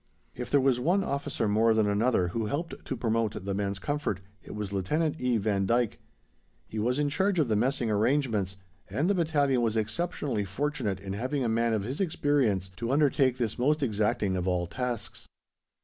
If 0.33 0.49
there 0.49 0.59
was 0.59 0.79
one 0.79 1.03
officer 1.03 1.47
more 1.47 1.75
than 1.75 1.87
another 1.87 2.29
who 2.29 2.47
helped 2.47 2.83
to 2.85 2.97
promote 2.97 3.45
the 3.45 3.53
men's 3.53 3.77
comfort, 3.77 4.19
it 4.43 4.55
was 4.55 4.73
Lieut. 4.73 4.89
E. 5.21 5.37
Vandyk. 5.37 5.99
He 6.67 6.79
was 6.79 6.97
in 6.97 7.07
charge 7.07 7.37
of 7.37 7.49
the 7.49 7.55
messing 7.55 7.91
arrangements, 7.91 8.57
and 8.89 9.07
the 9.07 9.13
Battalion 9.13 9.61
was 9.61 9.77
exceptionally 9.77 10.43
fortunate 10.43 10.99
in 10.99 11.13
having 11.13 11.43
a 11.43 11.47
man 11.47 11.73
of 11.73 11.83
his 11.83 12.01
experience 12.01 12.67
to 12.77 12.89
undertake 12.89 13.37
this 13.37 13.59
most 13.59 13.83
exacting 13.83 14.35
of 14.35 14.47
all 14.47 14.65
tasks. 14.65 15.27